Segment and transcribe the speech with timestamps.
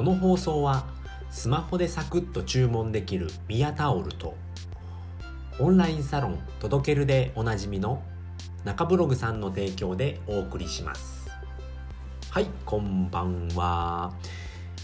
[0.00, 0.86] この放送は
[1.30, 4.34] スマホでサクッと注文できるミヤタオルと
[5.58, 8.02] オンラインサロン「届ける」でおなじみの
[8.64, 11.28] 中ブログさんの提供でお送りします。
[12.30, 14.14] はいこんばんは。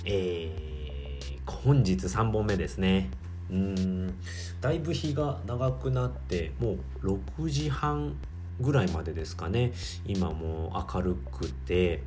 [0.04, 3.08] えー、本日3本目ですね。
[3.50, 4.20] うん
[4.60, 8.16] だいぶ日が長くなってもう6時半
[8.60, 9.72] ぐらいまでですかね。
[10.04, 12.02] 今もう明るくて。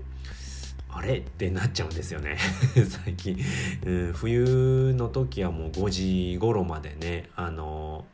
[0.91, 1.17] あれ？
[1.17, 2.38] ってなっちゃうんですよね。
[3.03, 3.38] 最近、
[3.85, 8.05] うん、冬の時はもう5時頃までねあの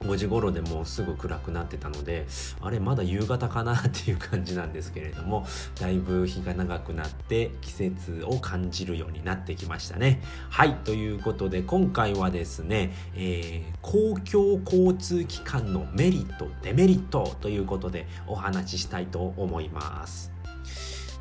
[0.00, 2.26] 5時頃でもうすぐ暗くなってたので
[2.60, 5.44] あれまだ夕方かなっていう感じなんですけれども
[5.80, 10.22] だいぶ日が長くなって季節を感じるようになってきましたね。
[10.50, 20.37] はいということで今回はですね、えー、公共交通機関のメリットデメリットということでお話ししたいと思います。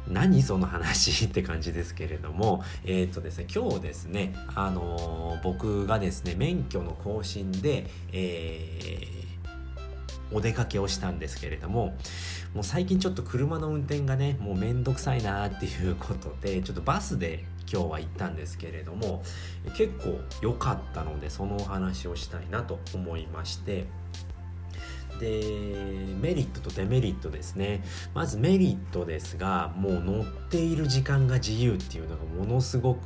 [0.10, 11.96] 何その話って感じですけれども、えっ、ー、とですね、今日ですね、あのー、僕がですね、免許の更新で、えー、お出かけをしたんですけれども、
[12.54, 19.24] もう最近ちょっと車の運転がね、もうめんどくさいなっていうことで、ちょっとバスで今日は行ったんですけれども、
[19.76, 23.86] 結構良かったので、そのお話をしたいなと思いまして、
[25.20, 25.44] で
[26.22, 27.84] メリットとデメリットですね。
[28.14, 33.00] まずメリットですがもう乗っている時間が自由っていうのがものすごく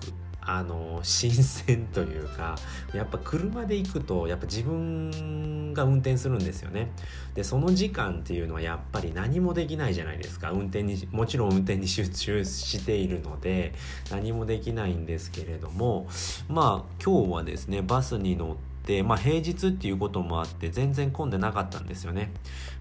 [0.43, 2.55] あの新鮮というか
[2.95, 6.91] やっぱ車で行くとやっぱ自分が運転するんですよね。
[7.35, 10.51] でその時間っていうのはやっぱり何もできないじゃないですか。
[10.51, 13.73] 運転にもちろん運転に集中しているので
[14.09, 16.07] 何もできないんですけれども
[16.49, 18.70] まあ今日はですねバスに乗って、
[19.03, 22.31] まあ、平日っていうこともあって全然混んでなかったんですよね。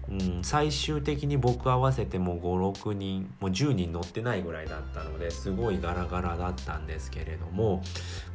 [0.09, 7.81] うん、最終的に僕合わせても56人もう10人乗ってないぐらいだったのですごいガラガラだったんですけれども、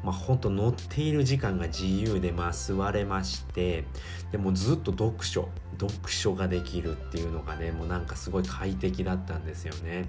[0.03, 3.85] まあ、ほんと乗っている時間が自由で、まあ、座れまして
[4.33, 5.49] でもずっと読書
[5.79, 10.09] 読書ができるっていうのがねもうなんかすごい快適だったんですよね。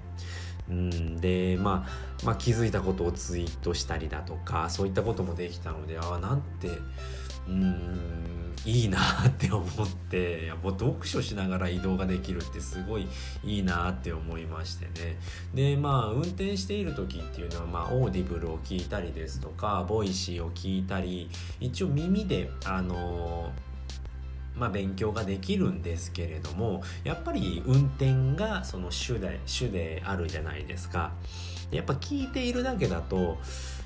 [0.70, 6.68] うん、で、まあ、まあ気づいたことをツイートしたりだとかそういったこともできたのでああなんて
[7.48, 8.08] うん
[8.64, 13.08] いいなって思ってやもう読書しながら移動ができるってすごい
[13.44, 15.16] いいなって思いましてね。
[15.54, 23.52] でまあ運転している時っていうのはまあ Audible を聞いたりですとか Voicy を聞いたり一応耳であの
[24.56, 31.12] まあ、勉強ができるんですけれどもやっぱり運転がその主で主であるじゃないですか。
[31.70, 33.38] やっぱ聞いているだけだと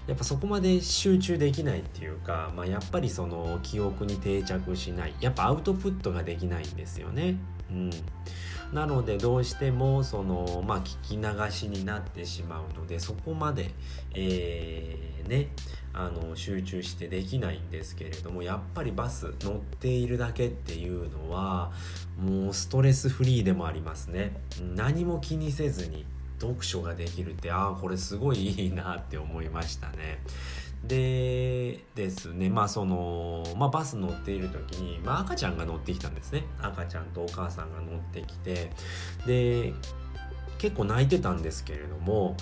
[0.07, 5.15] やっぱそこまで集中できないっていうか、まあ、やっぱりその記憶に定着しない。
[5.21, 7.37] やっぱアウトプットができないんですよね。
[7.71, 7.91] うん、
[8.73, 13.71] なのでどうしてもその、まあ、聞き流しになってしまうのでそこまで、
[14.15, 15.49] えー、ね
[15.95, 21.73] あの集中してできないんですけれどもやっぱりバス乗っているだけっていうのは
[22.19, 24.37] もうストレスフリーでもありますね。
[24.75, 26.07] 何も気にせずに
[26.43, 30.23] 読書ができるってああこれすごいいいなって思いましたね。
[30.85, 38.71] でですねまあその、まあ、バス乗っている時に、まあ、赤ちゃんが乗ってきたんですね赤ちゃんとお母さんが乗ってきて
[39.25, 39.75] で
[40.59, 42.37] 結構泣いてたんですけれども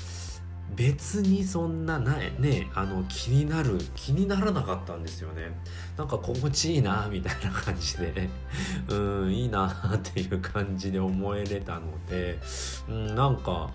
[0.77, 5.53] 別にそんななねあの気になる気にならなかったんですよね。
[5.97, 8.29] なんか心地いいなみたいな感じで。
[8.89, 12.39] うんいいなっていう感じで思えれたので。
[12.89, 13.71] うんなんか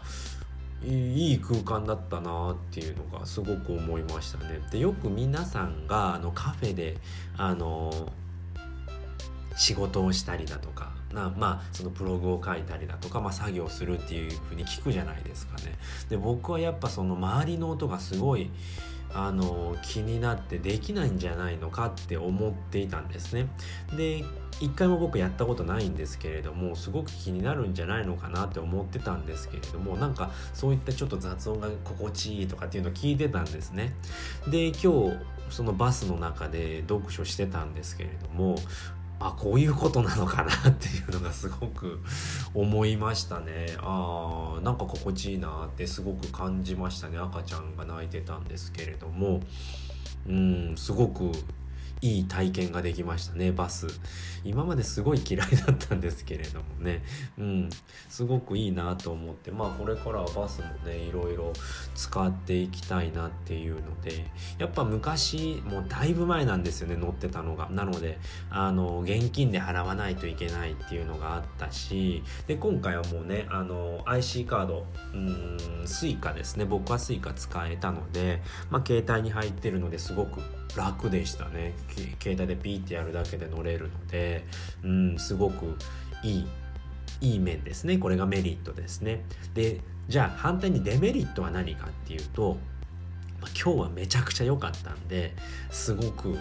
[0.84, 4.62] いい空間だったなっていうのがすごく思いましたね。
[4.72, 6.98] でよく皆さんがあのカフェで
[7.38, 8.12] あの
[9.56, 15.78] 仕事をしたりだとかなまあそのブログを書いたりだとか、まあ、作業するっていうふうに聞くじゃないですかね。
[16.10, 18.52] で僕はやっぱその周りの音がすごい
[19.14, 23.48] あの気になってできないんじゃないのかって思っていたんですね。
[23.96, 24.26] で
[24.62, 33.94] 一回も僕やったことないんですけれどもすごく気になるんじゃないのかなって思ってたんですけれどもなんかそういったちょっと雑音が心地いいとかっていうのを聞いてたんですね。
[34.47, 38.56] で今日そのバスの中で読書してたんですけれども
[39.20, 42.00] あこういうことなのかなっていうのがすごく
[42.53, 43.76] 思いましたね。
[43.79, 47.17] あなんか心地いいなってすごく感じましたね。
[47.17, 49.41] 赤ちゃんが泣いてたんですけれども。
[50.28, 51.32] うんすごく
[52.02, 53.88] いい体験ができましたねバス。
[54.44, 57.03] 今まですごい嫌いだったんですけれどもね。
[57.40, 57.70] うん。
[58.09, 59.50] すごくいいなと思って。
[59.52, 61.52] まあこれからはバスもねいろいろ
[61.96, 64.26] 使っていきたいなっていうので。
[64.59, 67.70] やっぱ昔もうだいぶ前なんですよね乗ってたのが。
[67.70, 68.20] なので
[68.50, 72.24] あの現金で払わないといけないっていうのがあったし。
[72.46, 76.66] で今回はもうねあの IC カードうん Suica ですね。
[76.66, 80.41] 僕は Suica 使えたので、まあ、携帯に入ってるのですごく
[80.76, 81.73] 楽でしたね。
[82.22, 84.46] 携帯でピーってやるだけで乗れるので
[84.84, 85.78] うんすごく
[86.23, 86.47] いい
[87.22, 87.97] いい面ですね。
[87.97, 89.23] これがメリットですね。
[89.53, 92.58] でじゃあ反対にデメリットは何かっていうと、
[93.41, 95.34] ま、今日はめちゃくちゃ良かったんで
[95.72, 96.38] すごく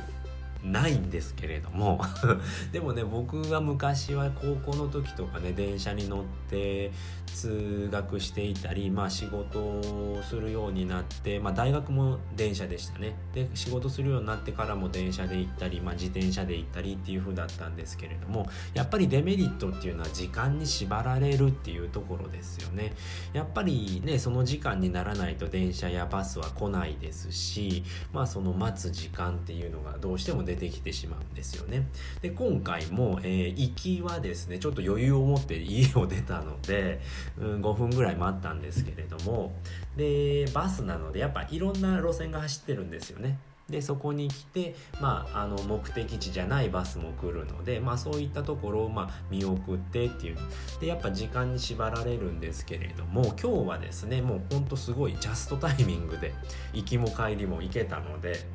[0.64, 2.00] ないんですけれども
[2.72, 6.90] でもね僕が昔は高校の時とかね電車に乗って
[7.26, 13.16] 通学していたり、まあ、仕事をするようになって、まあ、大学も電車でしたね。
[13.34, 22.94] で仕事するようになってからも電車で行ったり、まあ、自転車で行ったりっていう風だったんですけれどもやっぱりデメリットっていうのは時間に縛られるっていうところですよね。
[23.32, 31.86] やっぱりねその時間にならないと電車やバスは来ないですしまあその待つ時間っていうのがどうしても出出てきてしまうんですよね
[32.22, 37.00] で今回も、えー、行きはですねちょっと余裕を持って家を出たので
[37.38, 39.52] うん、5分ぐらい待ったんですけれども
[39.96, 43.38] でバスなのでやっぱいろんな路線が走ってるんですよね。
[43.68, 50.36] でそこに来て、まあ、あの目的地じゃないバスも来るので、まあ、そういったところを、まあ、見送ってっていう
[50.80, 56.34] でやっぱ時間に縛られるんですけれども今日はですねもうほんとすごいジャストタイミングで
[56.74, 58.46] 行きも帰りも行けたので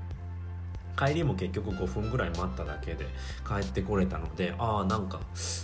[1.00, 3.06] 帰りも結局5分ぐらい待っただけで
[3.48, 5.22] 帰ってこれたのでああなんか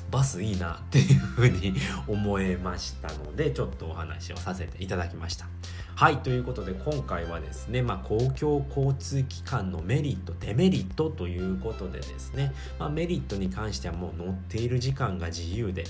[0.09, 1.73] バスいいなっていうふうに
[2.07, 5.47] 思えましたのでちょっとお話をさせていただきました。
[5.95, 15.85] はいということで今回はですね、まあ、公共交通機関のメリットデメリットということでですね、まあ、メリットに関してはもう乗っている時間が自由で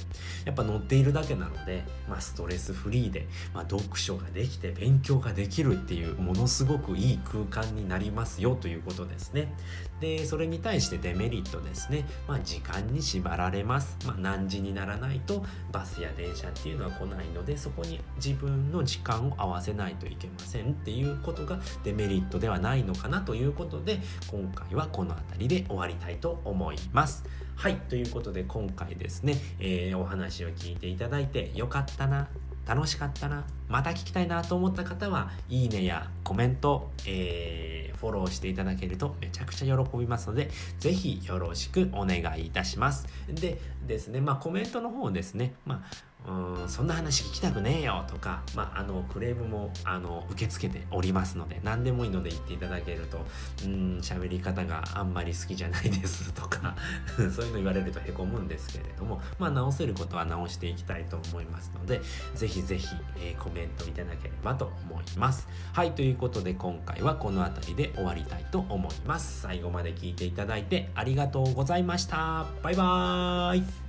[0.45, 9.53] やっぱ乗っているだけなので、まあ、ストレスフリーで、ま、読書ができて勉強ができるっていうものすごくいい空間になりますよということですねね。
[9.99, 27.23] でそれに対してデメリットですね、まあ、時間に縛られます、まあ、何時にならないとバスや電車っていうのは来ないのでそこに自分の時間を合わせないといけませんっていうことがデメリットではないのかなということで今回はこの辺りで終わりたいと思います。
[27.55, 27.77] はい。
[27.77, 32.27] ということで今回ですね、えー、お話を聞いていただいてよかったな
[32.67, 40.49] 楽しかったなまた聞きたいなと思った方はいいねやコメント、えー、フォローしていただけるとめちゃくちゃ喜びますので
[40.79, 43.07] ぜひよろしくお願いいたします。
[43.29, 45.53] でですねまあコメントの方ですね。
[45.65, 53.25] まあうんそんな話聞きたくねえよとか、まあ、あのクレームもあの受け付けておりますので何でもいいので言っていただけると
[53.63, 56.75] うん喋り方があんまり好きじゃないですとか
[57.15, 62.01] そういうの言われるとへこむんですけれども、まあ、直せることは直していきたいと思いますので
[62.33, 62.87] ぜひぜひ、
[63.17, 65.47] えー、コメントいただければと思います。
[65.73, 69.41] はいということで今回はこの辺りで終わりたいと思います。
[69.41, 72.45] 最後まで聞いていただいてありがとうございました。
[72.63, 73.84] バイバーイ。